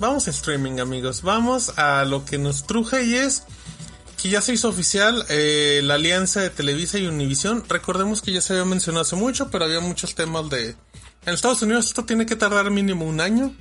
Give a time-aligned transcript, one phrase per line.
[0.00, 1.22] vamos a streaming, amigos.
[1.22, 3.44] Vamos a lo que nos truje y es
[4.20, 7.64] que ya se hizo oficial eh, la alianza de Televisa y Univision.
[7.68, 10.74] Recordemos que ya se había mencionado hace mucho, pero había muchos temas de...
[11.26, 13.54] En Estados Unidos esto tiene que tardar mínimo un año.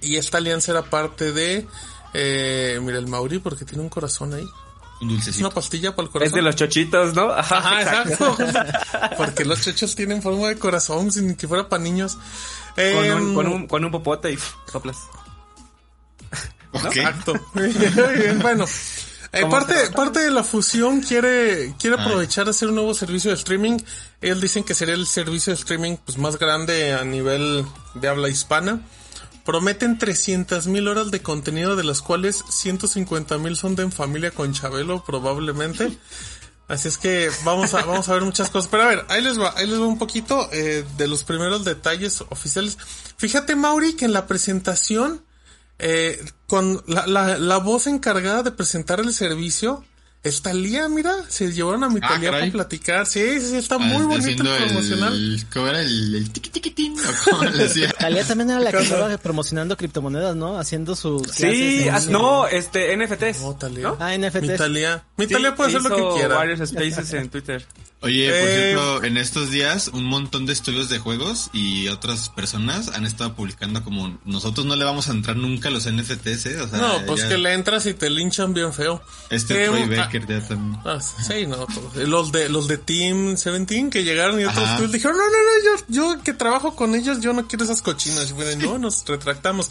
[0.00, 1.66] Y esta alianza era parte de...
[2.14, 4.46] Eh, mira el Mauri porque tiene un corazón ahí.
[5.00, 5.46] Un dulcecito.
[5.46, 6.28] Una pastilla para el corazón.
[6.28, 7.30] Es de los chochitos, ¿no?
[7.30, 8.36] Ajá, exacto.
[9.16, 12.16] porque los chochos tienen forma de corazón, sin que fuera para niños.
[12.74, 14.38] Con, Em, un, con, un, con un popote y
[14.70, 14.96] soplas.
[16.72, 17.34] Exacto.
[18.42, 18.64] Bueno.
[19.32, 23.30] eh, ¿Cómo parte, parte de la fusión quiere, quiere aprovechar de hacer un nuevo servicio
[23.30, 23.78] de streaming.
[24.20, 28.28] Ellos dicen que sería el servicio de streaming pues, más grande a nivel de habla
[28.28, 28.82] hispana.
[29.46, 34.32] Prometen 300 mil horas de contenido, de las cuales 150 mil son de En Familia
[34.32, 35.96] con Chabelo, probablemente.
[36.68, 38.68] Así es que vamos a, vamos a ver muchas cosas.
[38.68, 41.64] Pero a ver, ahí les va, ahí les va un poquito eh, de los primeros
[41.64, 42.76] detalles oficiales.
[43.16, 45.24] Fíjate, Mauri, que en la presentación,
[45.78, 49.84] eh, con la, la, la voz encargada de presentar el servicio,
[50.26, 53.06] es Talía, mira, se llevaron a mi Ah, Talía para platicar.
[53.06, 55.12] Sí, sí, sí, está Ah, muy está bonito el promocional.
[55.14, 56.96] El, ¿Cómo era el, el tiqui tiquitín?
[56.98, 57.90] ¿O cómo le decía?
[57.98, 60.58] Talía también era la que estaba promocionando criptomonedas, ¿no?
[60.58, 63.40] Haciendo sus Sí, ah, no, este, NFTs.
[63.42, 63.82] Oh, Talía.
[63.88, 63.96] ¿no?
[64.00, 64.56] Ah, Mi NFTs.
[64.56, 65.04] Talía.
[65.16, 66.36] Mi Sí, Talía puede hacer lo que quiera.
[66.36, 67.64] varios spaces en Twitter.
[68.02, 72.28] Oye, por Eh, cierto, en estos días un montón de estudios de juegos y otras
[72.28, 76.46] personas han estado publicando como nosotros no le vamos a entrar nunca a los NFTs,
[76.46, 76.60] ¿eh?
[76.60, 79.02] O sea, No, pues ya- que le entras y te linchan bien feo.
[79.30, 80.80] Este Eh, Troy ah, Baker ya también.
[80.84, 81.96] Ah, sí, no, todos.
[82.08, 84.76] los de los de Team 17 que llegaron y otros Ajá.
[84.76, 87.80] pues, dijeron, no, no, no, yo, yo que trabajo con ellos, yo no quiero esas
[87.80, 88.32] cochinas.
[88.58, 89.70] No, nos retractamos.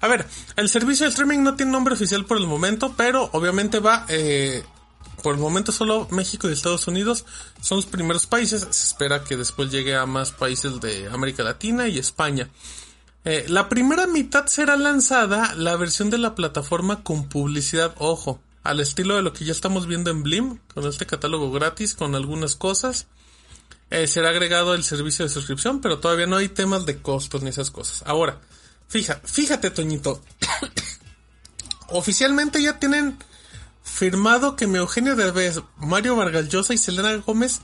[0.00, 3.80] A ver, el servicio de streaming no tiene nombre oficial por el momento, pero obviamente
[3.80, 4.64] va, eh,
[5.26, 7.24] por el momento solo México y Estados Unidos
[7.60, 8.60] son los primeros países.
[8.70, 12.48] Se espera que después llegue a más países de América Latina y España.
[13.24, 18.78] Eh, la primera mitad será lanzada la versión de la plataforma con publicidad, ojo, al
[18.78, 22.54] estilo de lo que ya estamos viendo en Blim, con este catálogo gratis, con algunas
[22.54, 23.08] cosas.
[23.90, 27.50] Eh, será agregado el servicio de suscripción, pero todavía no hay temas de costos ni
[27.50, 28.04] esas cosas.
[28.06, 28.38] Ahora,
[28.86, 30.22] fija, fíjate, Toñito.
[31.88, 33.18] Oficialmente ya tienen
[33.90, 37.60] firmado que mi Eugenio Derbez, Mario Vargas Llosa y Selena Gómez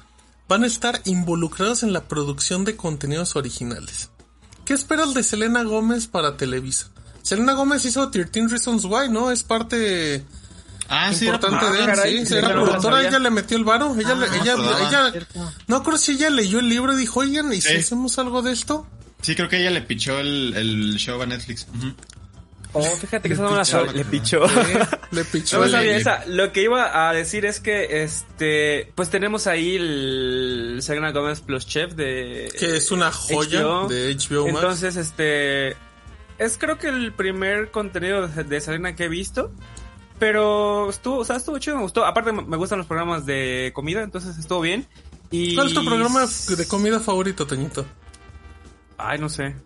[0.48, 4.10] van a estar involucrados en la producción de contenidos originales.
[4.64, 6.90] ¿Qué esperas de Selena Gómez para Televisa?
[7.22, 9.30] Selena Gómez hizo 13 Reasons Why, ¿no?
[9.30, 10.24] Es parte
[10.88, 13.30] Ah, sí, era importante por- de él, caray, sí, sí, era no productora, ella le
[13.30, 14.88] metió el varo, ella, le- ella, acordaba.
[14.88, 15.52] ella, Cierto.
[15.66, 18.52] no creo si ella leyó el libro y dijo, oigan, ¿y si hacemos algo de
[18.52, 18.86] esto?
[19.22, 21.66] Sí, creo que ella le pichó el, el show a Netflix.
[21.76, 21.94] Ujú.
[22.74, 23.84] Oh, fíjate que esa no me la pichó.
[23.84, 24.40] sab- le pichó.
[25.10, 26.24] Le pichó No sabía esa.
[26.26, 31.66] Lo que iba a decir es que, este, pues tenemos ahí el Selena Gomez Plus
[31.66, 32.50] Chef de...
[32.58, 33.88] que es una joya HBO.
[33.88, 34.54] de HBO Max.
[34.56, 35.76] Entonces, este,
[36.38, 39.50] es creo que el primer contenido de Selena que he visto.
[40.18, 42.04] Pero estuvo, o sea, estuvo chido, me gustó.
[42.06, 44.86] Aparte, me me gustan los programas de comida, entonces estuvo bien.
[45.32, 45.54] Y...
[45.56, 46.24] ¿Cuál es tu programa
[46.56, 47.84] de comida favorito, Toñito?
[48.98, 49.56] Ay, no sé.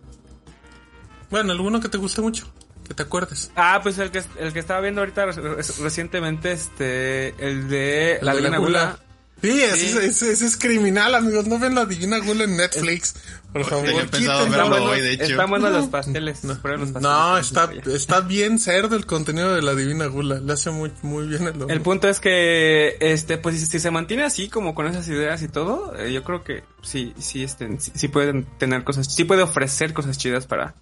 [1.29, 2.51] Bueno, alguno que te guste mucho,
[2.87, 3.51] que te acuerdes.
[3.55, 8.35] Ah, pues el que, el que estaba viendo ahorita re- recientemente, este, el de La
[8.35, 8.99] Divina Gula.
[9.39, 9.85] Sí, ese, Sí.
[9.89, 11.45] es- ese- ese es criminal, amigos.
[11.45, 13.13] No ven la Divina Gula en Netflix.
[13.53, 15.23] Por favor, Tenía pensado verlo hoy, de hecho.
[15.25, 16.43] están buenos los pasteles.
[16.43, 16.57] No,
[16.99, 20.39] no, está, está bien cerdo el contenido de la Divina Gula.
[20.39, 23.91] Le hace muy, muy bien el El punto es que, este, pues si, si se
[23.91, 27.79] mantiene así, como con esas ideas y todo, eh, yo creo que sí, sí, este,
[27.79, 30.73] sí, sí pueden tener cosas, sí puede ofrecer cosas chidas para,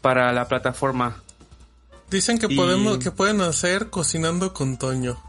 [0.00, 1.22] para la plataforma.
[2.10, 5.22] Dicen que Y- podemos, que pueden hacer cocinando con Toño.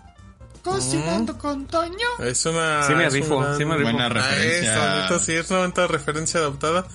[0.64, 2.08] Cocinando con Toño.
[2.20, 2.84] Es una.
[2.84, 3.92] Sí me es rifo, una- sí me rifo.
[3.92, 5.06] Buena Ah, referencia.
[5.06, 6.86] eso, sí, es una bonita referencia adaptada.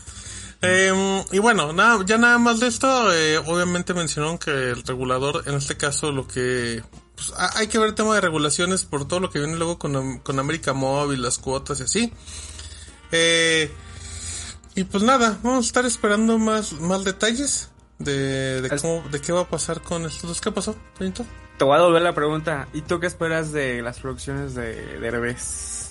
[0.63, 5.43] Eh, y bueno, nada, ya nada más de esto, eh, obviamente mencionaron que el regulador,
[5.47, 6.83] en este caso lo que...
[7.17, 9.79] pues, ha- hay que ver el tema de regulaciones por todo lo que viene luego
[9.79, 12.13] con, con América Móvil, las cuotas y así.
[13.13, 13.71] Eh,
[14.75, 19.33] y pues nada, vamos a estar esperando más, más detalles de, de, cómo, de qué
[19.33, 20.41] va a pasar con estos dos.
[20.41, 21.25] ¿Qué pasó, Toñito?
[21.59, 22.69] Te voy a devolver la pregunta.
[22.73, 25.83] ¿Y tú qué esperas de las producciones de Derbez?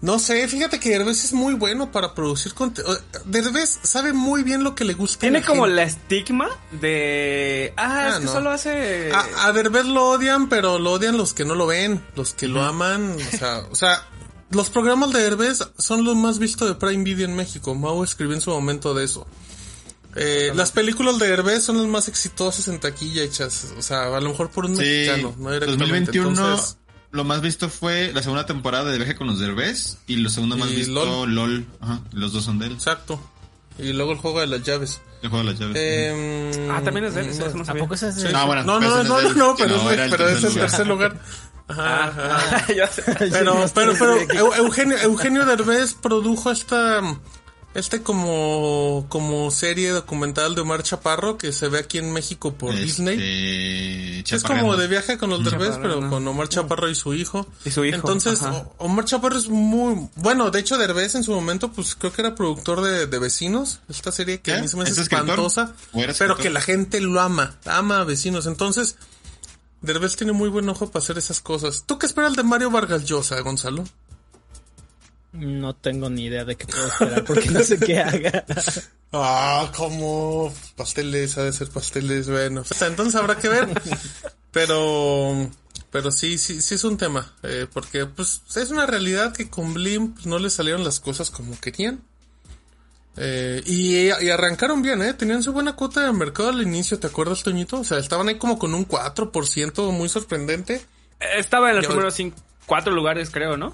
[0.00, 2.96] No sé, fíjate que Derbez es muy bueno para producir contenido.
[3.24, 5.16] Derbez sabe muy bien lo que le gusta.
[5.16, 5.76] a Tiene la como gente.
[5.76, 7.72] la estigma de...
[7.76, 8.32] Ah, Ah, es que no.
[8.32, 9.10] solo hace...
[9.12, 12.46] A, a Derbez lo odian, pero lo odian los que no lo ven, los que
[12.46, 14.06] lo aman, o sea, o sea,
[14.50, 17.74] los programas de Derbez son los más vistos de Prime Video en México.
[17.74, 19.26] Mau escribió en su momento de eso.
[20.14, 24.20] Eh, las películas de Derbez son las más exitosas en taquilla hechas, o sea, a
[24.20, 25.76] lo mejor por un Sí, mexicano, no directamente.
[25.84, 26.76] 2021 Entonces,
[27.10, 30.56] lo más visto fue la segunda temporada de Viaje con los Derbez y lo segundo
[30.56, 31.34] más visto LOL.
[31.34, 31.66] LOL.
[31.80, 32.72] Ajá, los dos son de él.
[32.72, 33.20] exacto.
[33.78, 35.02] Y luego el juego de las llaves.
[35.22, 35.76] El juego de las llaves.
[35.78, 37.82] Eh, Ah, también es de él, no ¿A sabía.
[37.82, 38.22] poco ese es Sí.
[38.22, 40.66] de- No, bueno, no, no, pero, es, el pero es tercer el lugar.
[40.70, 41.20] tercer lugar.
[41.68, 42.64] Ajá, ajá.
[42.68, 43.02] Ah, ya sé.
[43.32, 47.00] Pero, pero, pero Eu- Eugenio, Eugenio Derbez produjo esta,
[47.74, 52.70] este como, como serie documental de Omar Chaparro que se ve aquí en México por
[52.72, 54.24] Este, Disney.
[54.30, 57.46] Es como de viaje con los Derbez, pero con Omar Chaparro y su hijo.
[57.64, 58.64] Y su hijo, Entonces, ajá.
[58.78, 62.34] Omar Chaparro es muy, bueno, de hecho Derbez en su momento, pues creo que era
[62.34, 64.62] productor de, de Vecinos, esta serie que a ¿Qué?
[64.62, 68.00] mí se me hace ¿Es espantosa, ¿O era pero que la gente lo ama, ama
[68.00, 68.46] a Vecinos.
[68.46, 68.96] Entonces,
[69.86, 71.84] Derbez tiene muy buen ojo para hacer esas cosas.
[71.86, 73.84] ¿Tú qué esperas de Mario Vargas Llosa, Gonzalo?
[75.32, 78.44] No tengo ni idea de qué puedo esperar porque no sé qué haga.
[79.12, 82.62] Ah, como pasteles, ha de ser pasteles, bueno.
[82.62, 83.68] O sea, entonces habrá que ver.
[84.50, 85.48] Pero,
[85.90, 87.32] pero sí, sí, sí es un tema.
[87.44, 91.58] eh, porque, pues, es una realidad que con Blim no le salieron las cosas como
[91.60, 92.02] querían.
[93.16, 95.14] Eh, y, y arrancaron bien, ¿eh?
[95.14, 97.80] Tenían su buena cuota de mercado al inicio, ¿te acuerdas, Toñito?
[97.80, 100.84] O sea, estaban ahí como con un 4% muy sorprendente.
[101.18, 102.36] Estaba en los primeros cinco,
[102.66, 103.72] cuatro lugares, creo, ¿no?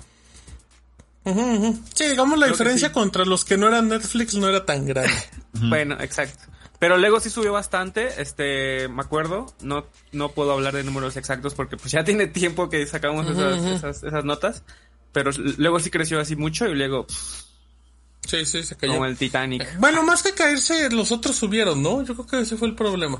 [1.25, 1.83] Ujú, ujú.
[1.95, 2.95] Sí, digamos la Creo diferencia sí.
[2.95, 5.13] contra los que no eran Netflix no era tan grande.
[5.55, 6.45] Bueno, exacto.
[6.79, 9.55] Pero Lego sí subió bastante, este, me acuerdo.
[9.61, 13.65] No, no puedo hablar de números exactos porque pues ya tiene tiempo que sacamos esas,
[13.65, 14.63] esas, esas notas.
[15.13, 17.43] Pero luego sí creció así mucho y luego pff,
[18.27, 18.93] Sí, sí, se cayó.
[18.95, 19.79] como el Titanic.
[19.79, 22.03] Bueno, más que caerse, los otros subieron, ¿no?
[22.05, 23.17] Yo creo que ese fue el problema.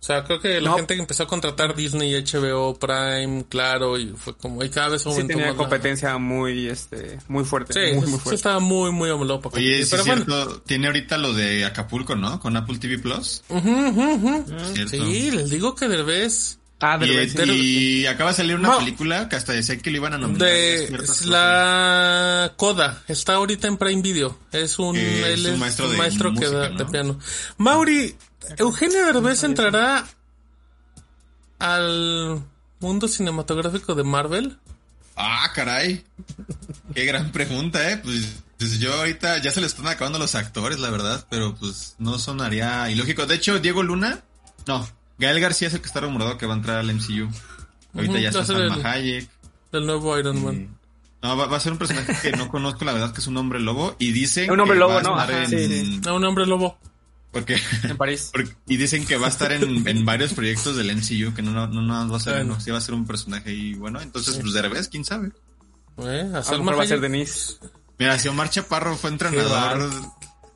[0.00, 0.76] O sea, creo que la No.
[0.78, 5.02] gente que empezó a contratar Disney, HBO, Prime, claro, y fue como, y cada vez
[5.02, 7.72] Sí aumentó tenía más la- competencia muy, este, muy fuerte.
[7.72, 8.34] Sí, muy, muy sí fuerte.
[8.34, 9.10] estaba muy, muy
[9.40, 10.24] para Oye, sí pero es bueno.
[10.24, 12.40] cierto, tiene ahorita lo de Acapulco, ¿no?
[12.40, 13.44] Con Apple TV Plus.
[13.46, 14.90] Cierto.
[14.90, 17.06] Sí, les digo que Derbez Ah, de
[17.46, 18.78] Y, y acaba de salir una No.
[18.80, 20.48] película que hasta decía que le iban a nominar.
[20.48, 21.24] de cosas.
[21.26, 24.36] la Coda está ahorita en Prime Video.
[24.50, 26.78] Es un, es es maestro un de maestro que música, da ¿no?
[26.78, 27.18] de piano.
[27.56, 28.16] Mauri,
[28.58, 30.04] Eugenio Derbez entrará
[31.58, 32.42] al
[32.80, 34.58] mundo cinematográfico de Marvel.
[35.16, 36.04] Ah, caray.
[36.94, 37.98] Qué gran pregunta, ¿eh?
[37.98, 41.94] Pues, pues yo ahorita ya se le están acabando los actores, la verdad, pero pues
[41.98, 43.26] no sonaría ilógico.
[43.26, 44.22] De hecho, Diego Luna,
[44.66, 47.28] no, Gael García es el que está rumorado que va a entrar al MCU.
[47.94, 49.28] Ahorita ya está Salma el- Hayek.
[49.72, 50.68] Del nuevo Iron Man.
[51.22, 53.36] No, va, va a ser un personaje que no conozco, la verdad, que es un
[53.36, 53.94] hombre lobo.
[53.98, 55.20] Y dicen Un hombre que lobo, va a ¿no?
[55.20, 56.00] estar Ajá, en- sí, sí.
[56.08, 56.78] A un hombre lobo.
[57.30, 58.30] Porque, En París.
[58.32, 61.52] porque- y dicen que va a estar en, en varios proyectos del MCU, que no,
[61.52, 62.54] no, no, no va a ser Bueno.
[62.54, 65.30] uno, sí va a ser un personaje y bueno, entonces pues Derbez, quién sabe.
[65.98, 66.02] Eh,
[66.34, 67.00] a A lo Salma mejor va a ser.
[67.00, 67.54] Denise.
[67.98, 69.90] Mira, si Omar Chaparro fue entrenador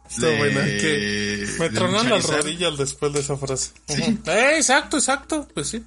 [0.08, 3.70] Está de, buena, que me tronan las rodillas después de esa frase.
[3.88, 5.48] Eh, exacto, exacto.
[5.52, 5.84] Pues sí.